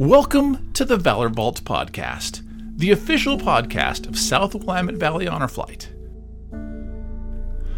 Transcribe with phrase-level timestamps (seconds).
[0.00, 2.40] Welcome to the Valor Vault Podcast,
[2.78, 5.90] the official podcast of South Willamette Valley Honor Flight.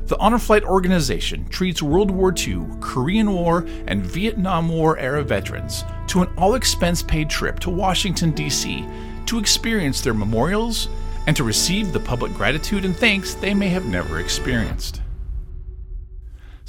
[0.07, 5.83] The Honor Flight organization treats World War II, Korean War, and Vietnam War era veterans
[6.07, 8.87] to an all expense paid trip to Washington, D.C.
[9.27, 10.89] to experience their memorials
[11.27, 15.02] and to receive the public gratitude and thanks they may have never experienced.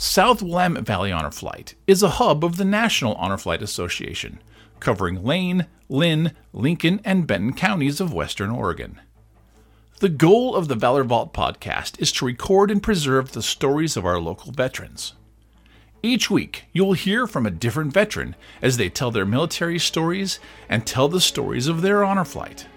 [0.03, 4.39] South Willamette Valley Honor Flight is a hub of the National Honor Flight Association
[4.81, 8.99] covering Lane, Linn, Lincoln, and Benton counties of western Oregon.
[10.01, 14.05] The goal of the Valor Vault podcast is to record and preserve the stories of
[14.05, 15.13] our local veterans.
[16.03, 20.37] Each week, you will hear from a different veteran as they tell their military stories
[20.67, 22.67] and tell the stories of their honor flight.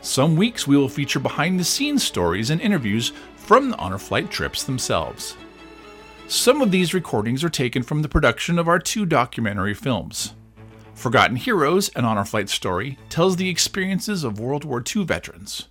[0.00, 4.32] Some weeks, we will feature behind the scenes stories and interviews from the honor flight
[4.32, 5.36] trips themselves.
[6.28, 10.34] Some of these recordings are taken from the production of our two documentary films.
[10.92, 15.68] Forgotten Heroes, an honor flight story, tells the experiences of World War II veterans.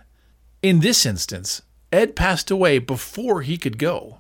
[0.62, 4.20] In this instance, Ed passed away before he could go.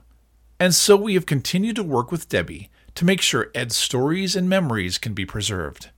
[0.59, 4.49] And so we have continued to work with Debbie to make sure Ed's stories and
[4.49, 5.89] memories can be preserved.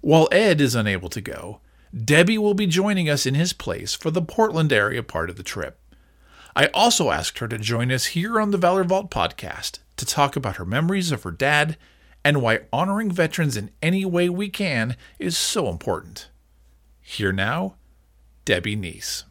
[0.00, 1.60] While Ed is unable to go,
[1.92, 5.42] Debbie will be joining us in his place for the Portland area part of the
[5.42, 5.80] trip.
[6.54, 10.36] I also asked her to join us here on the Valor Vault podcast to talk
[10.36, 11.76] about her memories of her dad
[12.24, 16.30] and why honoring veterans in any way we can is so important.
[17.00, 17.74] Here now,
[18.44, 19.24] Debbie Nease.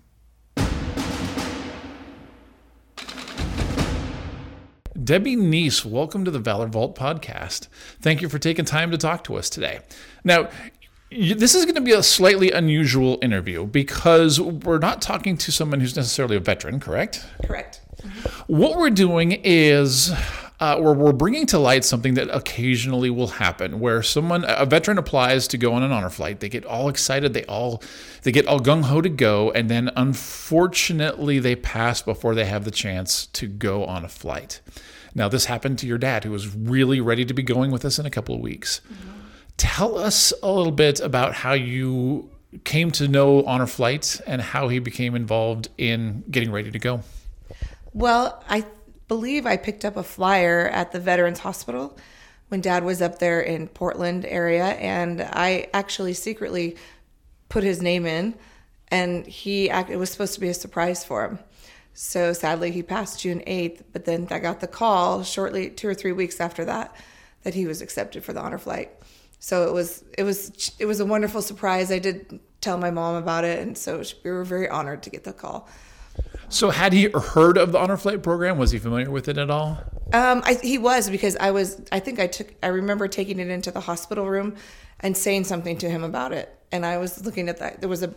[5.03, 7.67] Debbie Nease, welcome to the Valor Vault podcast.
[8.01, 9.79] Thank you for taking time to talk to us today.
[10.23, 10.49] Now,
[11.09, 15.79] this is going to be a slightly unusual interview because we're not talking to someone
[15.79, 17.25] who's necessarily a veteran, correct?
[17.45, 17.81] Correct.
[18.47, 20.11] What we're doing is
[20.59, 25.47] uh, we're bringing to light something that occasionally will happen where someone a veteran applies
[25.49, 26.39] to go on an honor flight.
[26.39, 27.33] They get all excited.
[27.33, 27.83] They all
[28.23, 32.71] they get all gung-ho to go and then unfortunately they pass before they have the
[32.71, 34.61] chance to go on a flight.
[35.13, 37.99] Now this happened to your dad who was really ready to be going with us
[37.99, 38.81] in a couple of weeks.
[38.91, 39.11] Mm-hmm.
[39.57, 42.31] tell us a little bit about how you
[42.63, 47.01] came to know honor flight and how he became involved in getting ready to go.
[47.93, 48.65] Well i
[49.07, 51.97] believe I picked up a flyer at the Veterans Hospital
[52.49, 56.75] when dad was up there in Portland area and I actually secretly
[57.49, 58.35] put his name in
[58.89, 61.39] and he it was supposed to be a surprise for him.
[61.93, 65.93] So sadly he passed June 8th, but then I got the call shortly 2 or
[65.93, 66.95] 3 weeks after that
[67.43, 68.91] that he was accepted for the honor flight.
[69.39, 71.91] So it was it was it was a wonderful surprise.
[71.91, 75.23] I did tell my mom about it and so we were very honored to get
[75.23, 75.69] the call.
[76.49, 78.57] So, had he heard of the honor flight program?
[78.57, 79.83] Was he familiar with it at all?
[80.13, 81.81] Um, I, he was because I was.
[81.91, 82.53] I think I took.
[82.63, 84.55] I remember taking it into the hospital room
[85.01, 86.53] and saying something to him about it.
[86.71, 87.81] And I was looking at that.
[87.81, 88.13] There was a,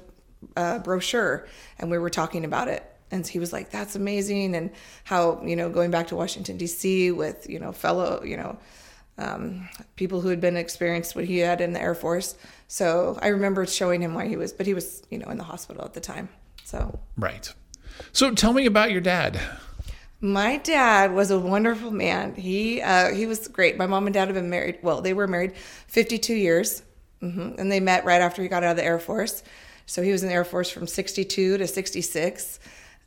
[0.56, 1.46] a brochure,
[1.78, 2.84] and we were talking about it.
[3.10, 4.70] And he was like, "That's amazing!" And
[5.02, 7.10] how you know going back to Washington D.C.
[7.10, 8.58] with you know fellow you know
[9.18, 12.36] um, people who had been experienced what he had in the Air Force.
[12.68, 15.44] So I remember showing him why he was, but he was you know in the
[15.44, 16.28] hospital at the time.
[16.62, 17.52] So right.
[18.12, 19.40] So tell me about your dad.
[20.20, 22.34] My dad was a wonderful man.
[22.34, 23.78] He uh, he was great.
[23.78, 24.78] My mom and dad have been married.
[24.82, 25.56] Well, they were married
[25.86, 26.82] 52 years,
[27.22, 27.54] mm-hmm.
[27.58, 29.42] and they met right after he got out of the Air Force.
[29.86, 32.60] So he was in the Air Force from 62 to 66.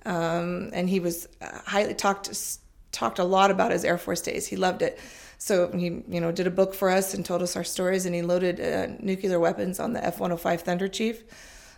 [0.06, 2.30] um, and he was uh, highly talked
[2.92, 4.48] talked a lot about his Air Force days.
[4.48, 5.00] He loved it.
[5.38, 8.16] So he, you know, did a book for us and told us our stories, and
[8.16, 11.24] he loaded uh, nuclear weapons on the F-105 Thunderchief.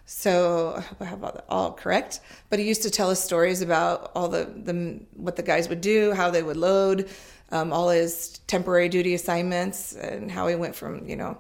[0.06, 2.20] So I hope I have all, that all correct.
[2.50, 5.82] But he used to tell us stories about all the, the what the guys would
[5.82, 7.10] do, how they would load,
[7.52, 11.38] um, all his temporary duty assignments, and how he went from you know,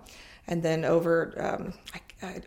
[0.47, 1.73] and then over um,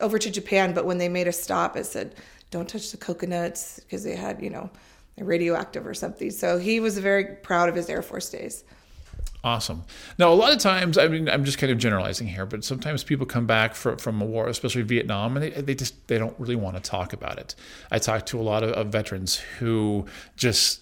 [0.00, 0.74] over to Japan.
[0.74, 2.16] But when they made a stop, it said,
[2.50, 4.70] "Don't touch the coconuts" because they had you know,
[5.18, 6.30] radioactive or something.
[6.32, 8.64] So he was very proud of his Air Force days.
[9.44, 9.84] Awesome.
[10.18, 13.04] Now, a lot of times, I mean, I'm just kind of generalizing here, but sometimes
[13.04, 16.34] people come back from, from a war, especially Vietnam, and they, they just they don't
[16.40, 17.54] really want to talk about it.
[17.90, 20.06] I talk to a lot of, of veterans who
[20.36, 20.80] just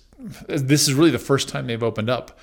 [0.49, 2.39] this is really the first time they've opened up.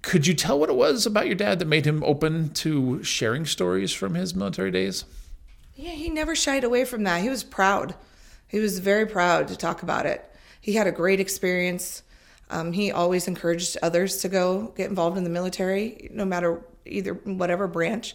[0.00, 3.44] Could you tell what it was about your dad that made him open to sharing
[3.44, 5.04] stories from his military days?
[5.74, 7.20] Yeah, he never shied away from that.
[7.20, 7.94] He was proud.
[8.48, 10.24] He was very proud to talk about it.
[10.58, 12.02] He had a great experience
[12.54, 17.14] um, he always encouraged others to go get involved in the military, no matter either
[17.14, 18.14] whatever branch.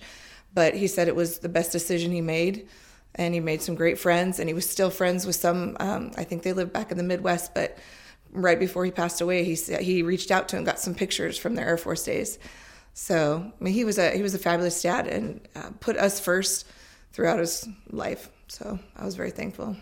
[0.54, 2.70] But he said it was the best decision he made,
[3.16, 4.40] and he made some great friends.
[4.40, 5.76] And he was still friends with some.
[5.82, 7.78] Um, I think they lived back in the Midwest, but
[8.32, 11.56] right before he passed away, he he reached out to him, got some pictures from
[11.56, 12.40] their Air Force days.
[12.94, 16.22] So I mean, he was a he was a fabulous dad and uh, put us
[16.22, 16.66] first
[17.12, 18.30] throughout his life.
[18.48, 19.76] So I was very thankful.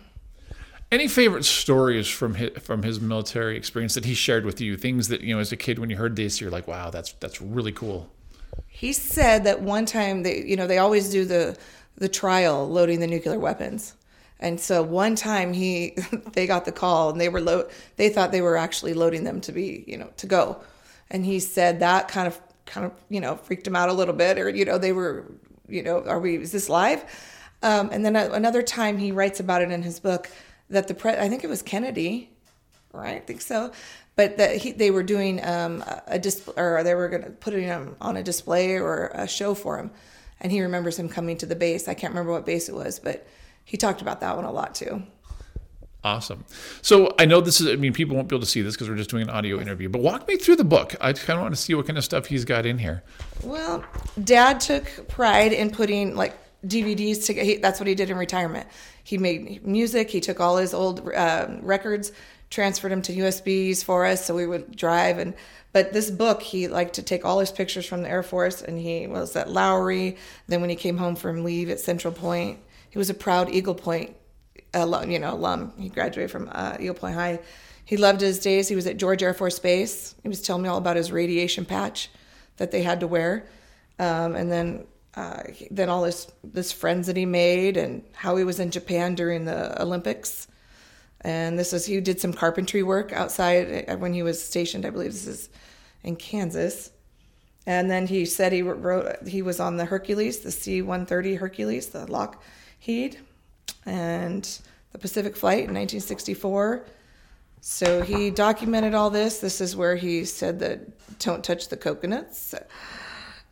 [0.90, 4.76] Any favorite stories from his, from his military experience that he shared with you?
[4.78, 7.12] Things that you know, as a kid, when you heard this, you're like, "Wow, that's
[7.14, 8.10] that's really cool."
[8.66, 11.58] He said that one time they, you know, they always do the
[11.96, 13.96] the trial loading the nuclear weapons,
[14.40, 15.94] and so one time he,
[16.32, 19.42] they got the call and they were load, they thought they were actually loading them
[19.42, 20.58] to be, you know, to go,
[21.10, 24.14] and he said that kind of kind of you know freaked him out a little
[24.14, 25.26] bit, or you know, they were,
[25.68, 27.04] you know, are we is this live?
[27.62, 30.30] Um, and then another time he writes about it in his book
[30.70, 32.30] that the pre- I think it was Kennedy,
[32.92, 33.16] right?
[33.16, 33.72] I think so.
[34.16, 37.54] But that he, they were doing um, a display, or they were going to put
[37.54, 39.92] him on a display or a show for him,
[40.40, 41.86] and he remembers him coming to the base.
[41.86, 43.26] I can't remember what base it was, but
[43.64, 45.04] he talked about that one a lot too.
[46.04, 46.44] Awesome.
[46.80, 48.88] So I know this is, I mean, people won't be able to see this because
[48.88, 50.94] we're just doing an audio interview, but walk me through the book.
[51.00, 53.02] I kind of want to see what kind of stuff he's got in here.
[53.42, 53.84] Well,
[54.22, 56.34] dad took pride in putting like
[56.66, 58.68] DVDs to, that's what he did in retirement.
[59.04, 60.10] He made music.
[60.10, 62.12] He took all his old uh, records,
[62.50, 65.18] transferred them to USBs for us, so we would drive.
[65.18, 65.34] And
[65.72, 68.78] but this book, he liked to take all his pictures from the Air Force, and
[68.78, 70.16] he was at Lowry.
[70.46, 72.58] Then when he came home from leave at Central Point,
[72.90, 74.16] he was a proud Eagle Point,
[74.74, 75.72] alum, you know, alum.
[75.78, 77.40] He graduated from uh, Eagle Point High.
[77.84, 78.68] He loved his days.
[78.68, 80.14] He was at George Air Force Base.
[80.22, 82.10] He was telling me all about his radiation patch
[82.56, 83.46] that they had to wear.
[83.98, 84.86] Um, and then
[85.18, 85.42] uh,
[85.72, 89.44] then all his this friends that he made and how he was in Japan during
[89.44, 90.46] the Olympics.
[91.22, 94.86] And this is he did some carpentry work outside uh, when he was stationed.
[94.86, 95.48] I believe this is
[96.04, 96.92] in Kansas.
[97.66, 102.06] And then he said he wrote he was on the Hercules, the C-130 Hercules, the
[102.06, 103.18] Lockheed,
[103.84, 104.48] and
[104.92, 106.86] the Pacific Flight in 1964.
[107.60, 109.40] So he documented all this.
[109.40, 112.54] This is where he said that don't touch the coconuts.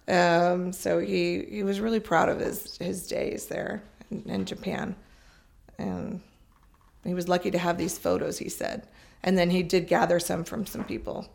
[0.09, 4.95] Um, so he, he was really proud of his, his days there in, in Japan.
[5.79, 6.21] And
[7.05, 8.87] he was lucky to have these photos, he said.
[9.23, 11.29] And then he did gather some from some people.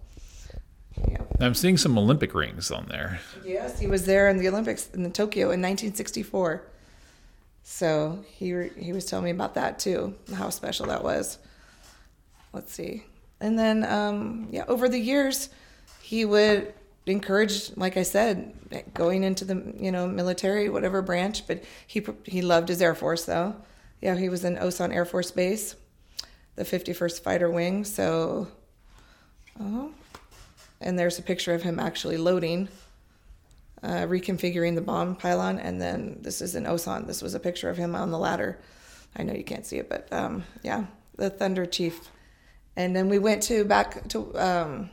[1.07, 1.21] Yeah.
[1.39, 3.19] I'm seeing some Olympic rings on there.
[3.43, 6.63] Yes, he was there in the Olympics in the Tokyo in 1964.
[7.63, 11.37] So he he was telling me about that too, how special that was.
[12.53, 13.05] Let's see,
[13.39, 15.49] and then um, yeah, over the years,
[16.01, 16.73] he would
[17.05, 18.53] encouraged, like I said,
[18.93, 21.47] going into the you know military, whatever branch.
[21.47, 23.55] But he he loved his Air Force though.
[24.01, 25.75] Yeah, he was in Osan Air Force Base,
[26.55, 27.85] the 51st Fighter Wing.
[27.85, 28.47] So,
[29.59, 29.91] oh,
[30.79, 32.67] and there's a picture of him actually loading,
[33.83, 37.05] uh, reconfiguring the bomb pylon, and then this is in Osan.
[37.05, 38.59] This was a picture of him on the ladder.
[39.15, 40.85] I know you can't see it, but um, yeah,
[41.17, 42.09] the Thunderchief.
[42.75, 44.37] And then we went to back to.
[44.37, 44.89] Um,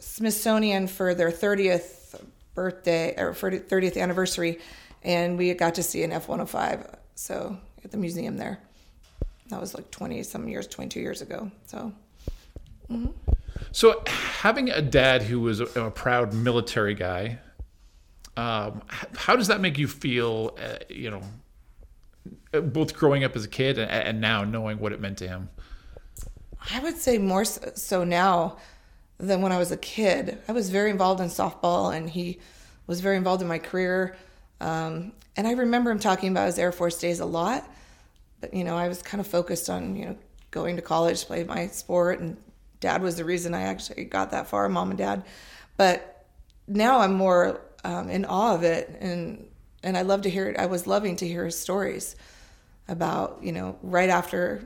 [0.00, 2.20] Smithsonian for their 30th
[2.54, 4.58] birthday or 30th anniversary,
[5.02, 6.96] and we got to see an F 105.
[7.14, 8.58] So at the museum there.
[9.48, 11.50] That was like 20 some years, 22 years ago.
[11.66, 11.92] So.
[12.90, 13.10] Mm-hmm.
[13.72, 17.38] So, having a dad who was a, a proud military guy,
[18.36, 20.56] um, how does that make you feel?
[20.60, 21.22] Uh, you know,
[22.60, 25.48] both growing up as a kid and, and, now knowing what it meant to him.
[26.72, 28.56] I would say more so now
[29.20, 30.38] than when I was a kid.
[30.48, 32.38] I was very involved in softball, and he
[32.86, 34.16] was very involved in my career.
[34.60, 37.68] Um, and I remember him talking about his Air Force days a lot.
[38.40, 40.16] But you know, I was kind of focused on you know
[40.50, 42.36] going to college, play my sport, and
[42.80, 45.24] dad was the reason I actually got that far, mom and dad.
[45.76, 46.26] But
[46.66, 49.46] now I'm more um, in awe of it, and
[49.82, 50.58] and I love to hear it.
[50.58, 52.16] I was loving to hear his stories
[52.88, 54.64] about you know right after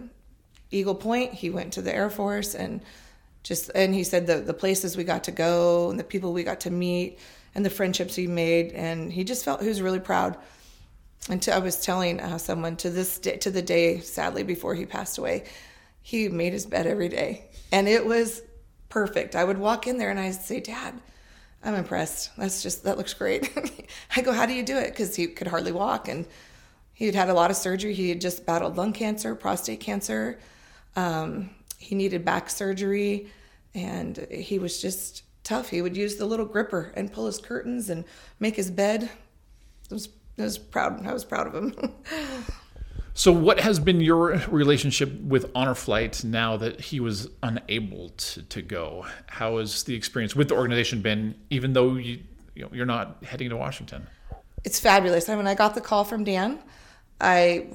[0.71, 2.81] Eagle Point, he went to the Air Force and
[3.45, 6.43] just and he said the the places we got to go and the people we
[6.43, 7.19] got to meet
[7.55, 10.37] and the friendships he made, and he just felt he was really proud.
[11.31, 14.75] And to, I was telling uh, someone to this day, to the day, sadly, before
[14.75, 15.45] he passed away,
[16.03, 18.43] he made his bed every day, and it was
[18.89, 19.37] perfect.
[19.37, 21.01] I would walk in there and I'd say, "Dad,
[21.63, 22.31] I'm impressed.
[22.37, 25.47] That's just that looks great." I go, "How do you do it?" Because he could
[25.47, 26.27] hardly walk, and
[26.93, 27.95] he had had a lot of surgery.
[27.95, 30.39] He had just battled lung cancer, prostate cancer.
[30.97, 31.51] Um,
[31.85, 33.31] he needed back surgery,
[33.75, 35.69] and he was just tough.
[35.69, 38.05] He would use the little gripper and pull his curtains and
[38.41, 39.11] make his bed.
[39.91, 41.07] I was, I was proud.
[41.07, 41.93] I was proud of him.
[43.15, 48.43] so, what has been your relationship with Honor Flight now that he was unable to,
[48.43, 49.07] to go?
[49.27, 52.21] How has the experience with the organization been, even though you,
[52.55, 54.07] you know, you're not heading to Washington?
[54.65, 55.29] It's fabulous.
[55.29, 56.61] I mean, I got the call from Dan.
[57.21, 57.69] I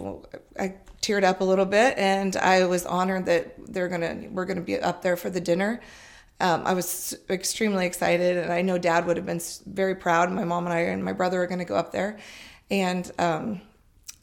[0.59, 4.61] I teared up a little bit, and I was honored that they're gonna we're gonna
[4.61, 5.81] be up there for the dinner
[6.41, 10.31] um, I was extremely excited, and I know Dad would have been very proud.
[10.31, 12.17] My mom and I and my brother are to go up there,
[12.71, 13.61] and um,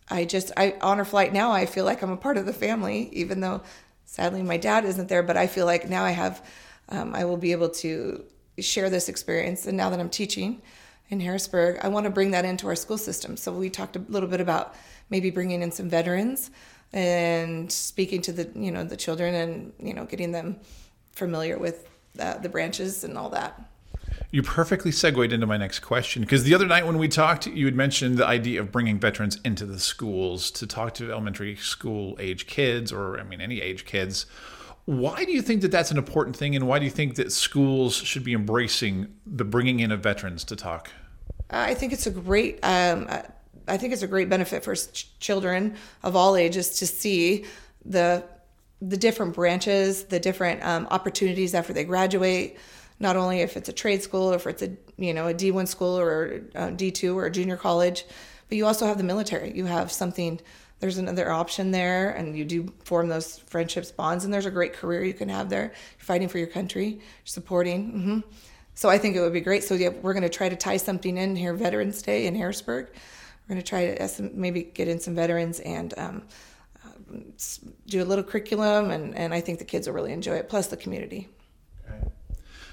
[0.08, 1.52] I just I honor flight now.
[1.52, 3.62] I feel like I'm a part of the family, even though
[4.06, 5.22] sadly my dad isn't there.
[5.22, 6.42] But I feel like now I have
[6.88, 8.24] um, I will be able to
[8.58, 9.66] share this experience.
[9.66, 10.62] And now that I'm teaching
[11.08, 13.36] in Harrisburg, I want to bring that into our school system.
[13.36, 14.74] So we talked a little bit about
[15.10, 16.50] maybe bringing in some veterans
[16.92, 20.56] and speaking to the you know the children and you know getting them
[21.12, 23.60] familiar with uh, the branches and all that.
[24.30, 27.64] You perfectly segued into my next question because the other night when we talked, you
[27.64, 32.16] had mentioned the idea of bringing veterans into the schools to talk to elementary school
[32.18, 34.26] age kids, or I mean, any age kids.
[34.86, 37.32] Why do you think that that's an important thing, and why do you think that
[37.32, 40.90] schools should be embracing the bringing in of veterans to talk?
[41.50, 42.60] I think it's a great.
[42.62, 43.08] Um,
[43.66, 44.76] I think it's a great benefit for
[45.18, 45.74] children
[46.04, 47.44] of all ages to see
[47.84, 48.24] the
[48.80, 52.56] the different branches, the different um, opportunities after they graduate.
[53.00, 55.50] Not only if it's a trade school, or if it's a you know a D
[55.50, 58.04] one school or a D two or a junior college,
[58.48, 59.52] but you also have the military.
[59.52, 60.40] You have something.
[60.78, 64.74] There's another option there, and you do form those friendships, bonds, and there's a great
[64.74, 65.72] career you can have there.
[65.98, 67.92] You're fighting for your country, supporting.
[67.92, 68.20] Mm-hmm.
[68.74, 69.64] So I think it would be great.
[69.64, 72.88] So yeah, we're going to try to tie something in here, Veterans Day in Harrisburg.
[73.48, 76.22] We're going to try to maybe get in some veterans and um,
[77.86, 80.66] do a little curriculum, and, and I think the kids will really enjoy it, plus
[80.68, 81.28] the community.
[81.88, 82.08] Okay.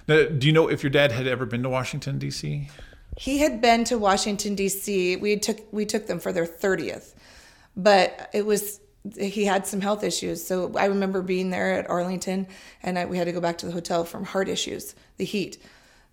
[0.07, 2.69] Now, do you know if your dad had ever been to Washington, D.C.?
[3.15, 5.17] He had been to Washington, D.C.
[5.17, 7.13] We took, we took them for their 30th,
[7.75, 8.79] but it was
[9.17, 10.45] he had some health issues.
[10.45, 12.47] So I remember being there at Arlington,
[12.81, 15.57] and I, we had to go back to the hotel from heart issues, the heat.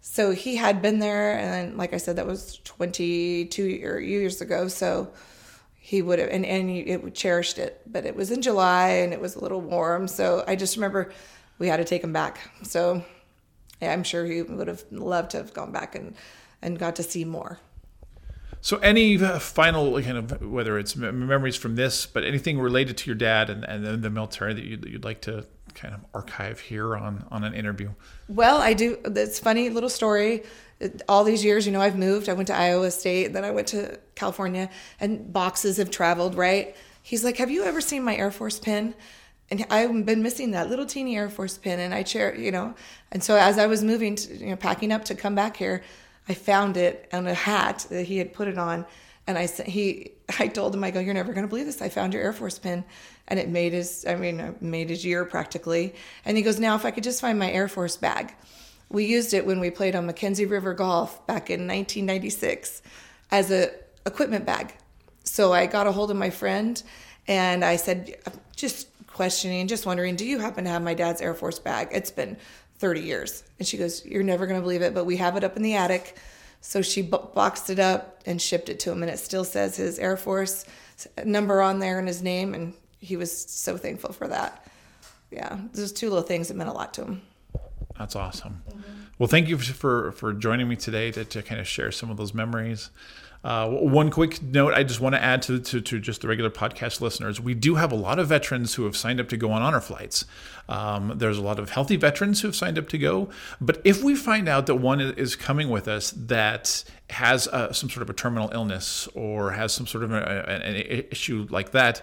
[0.01, 4.67] So he had been there, and like I said, that was 22 years ago.
[4.67, 5.13] So
[5.91, 9.13] he would have and, and he it cherished it but it was in july and
[9.13, 11.11] it was a little warm so i just remember
[11.59, 13.03] we had to take him back so
[13.81, 16.15] yeah, i'm sure he would have loved to have gone back and
[16.63, 17.59] and got to see more
[18.61, 23.07] so any uh, final kind of whether it's memories from this but anything related to
[23.07, 26.97] your dad and, and the military that you'd, you'd like to kind of archive here
[26.97, 27.91] on on an interview
[28.29, 30.43] well i do it's funny little story
[31.09, 32.29] all these years, you know, I've moved.
[32.29, 36.75] I went to Iowa State, then I went to California, and boxes have traveled, right?
[37.03, 38.95] He's like, Have you ever seen my Air Force pin?
[39.51, 42.75] And I've been missing that little teeny Air Force pin, and I chair, you know.
[43.11, 45.83] And so as I was moving, to, you know, packing up to come back here,
[46.31, 48.87] I found it on a hat that he had put it on,
[49.27, 51.83] and I said, he, I told him, I go, you're never going to believe this.
[51.83, 52.85] I found your Air Force pin,
[53.27, 55.93] and it made his, I mean, made his year practically.
[56.25, 58.33] And he goes, now if I could just find my Air Force bag.
[58.91, 62.81] We used it when we played on McKenzie River Golf back in 1996
[63.33, 63.73] as a
[64.07, 64.73] equipment bag.
[65.25, 66.81] So I got a hold of my friend
[67.27, 68.17] and I said,
[68.55, 71.89] just questioning, just wondering, do you happen to have my dad's Air Force bag?
[71.91, 72.37] It's been
[72.81, 73.45] 30 years.
[73.59, 75.63] And she goes, You're never going to believe it, but we have it up in
[75.63, 76.17] the attic.
[76.63, 79.03] So she boxed it up and shipped it to him.
[79.03, 80.65] And it still says his Air Force
[81.25, 82.55] number on there and his name.
[82.55, 84.67] And he was so thankful for that.
[85.31, 87.23] Yeah, those two little things that meant a lot to him.
[87.99, 88.63] That's awesome.
[88.69, 88.81] Mm-hmm.
[89.19, 92.17] Well, thank you for for joining me today to, to kind of share some of
[92.17, 92.91] those memories.
[93.43, 96.51] Uh, one quick note I just want to add to, to, to, just the regular
[96.51, 97.41] podcast listeners.
[97.41, 99.81] We do have a lot of veterans who have signed up to go on honor
[99.81, 100.27] flights.
[100.69, 103.31] Um, there's a lot of healthy veterans who have signed up to go.
[103.59, 107.89] But if we find out that one is coming with us that has uh, some
[107.89, 110.77] sort of a terminal illness or has some sort of a, an
[111.11, 112.03] issue like that,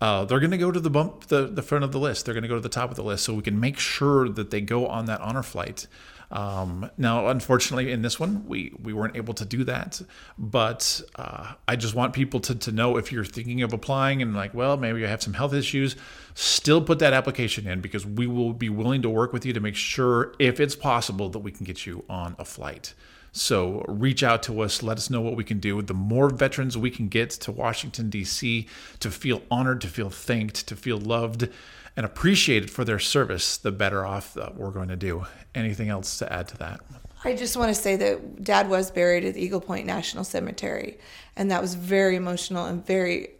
[0.00, 2.24] uh, they're going to go to the bump, the, the front of the list.
[2.24, 4.28] They're going to go to the top of the list so we can make sure
[4.28, 5.86] that they go on that honor flight.
[6.30, 10.02] Um, now, unfortunately, in this one, we, we weren't able to do that.
[10.36, 14.34] But uh, I just want people to, to know if you're thinking of applying and
[14.34, 15.96] like, well, maybe you have some health issues,
[16.34, 19.60] still put that application in because we will be willing to work with you to
[19.60, 22.94] make sure, if it's possible, that we can get you on a flight.
[23.36, 25.82] So reach out to us, let us know what we can do.
[25.82, 28.66] The more veterans we can get to Washington, D.C.,
[29.00, 31.48] to feel honored, to feel thanked, to feel loved
[31.96, 35.26] and appreciated for their service, the better off that we're going to do.
[35.54, 36.80] Anything else to add to that?
[37.24, 40.98] I just want to say that Dad was buried at Eagle Point National Cemetery,
[41.36, 43.32] and that was very emotional and very